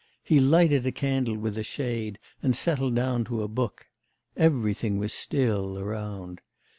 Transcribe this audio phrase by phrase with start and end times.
[0.23, 3.85] He lighted a candle with a shade, and settled down to a book.
[4.35, 6.41] Everything was still around.